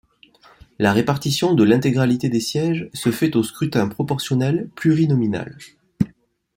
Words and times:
La 0.79 0.93
répartition 0.93 1.53
de 1.53 1.63
l'intégralité 1.63 2.27
des 2.27 2.39
sièges 2.39 2.89
se 2.91 3.11
fait 3.11 3.35
au 3.35 3.43
scrutin 3.43 3.87
proportionnel 3.87 4.67
plurinominal. 4.73 5.59